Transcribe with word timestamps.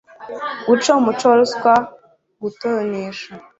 guca 0.67 0.89
umuco 0.99 1.23
wa 1.29 1.35
ruswa, 1.39 1.73
gutonesha 2.41 3.29